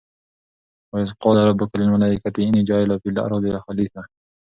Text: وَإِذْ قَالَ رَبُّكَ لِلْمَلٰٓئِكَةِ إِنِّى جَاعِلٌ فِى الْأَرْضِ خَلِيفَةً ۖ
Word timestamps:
وَإِذْ 0.95 1.13
قَالَ 1.13 1.47
رَبُّكَ 1.47 1.69
لِلْمَلٰٓئِكَةِ 1.79 2.43
إِنِّى 2.43 2.63
جَاعِلٌ 2.63 2.99
فِى 2.99 3.09
الْأَرْضِ 3.09 3.57
خَلِيفَةً 3.67 4.01
ۖ 4.01 4.05